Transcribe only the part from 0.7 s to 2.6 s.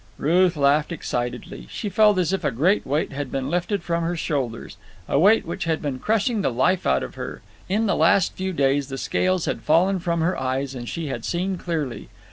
excitedly. She felt as if a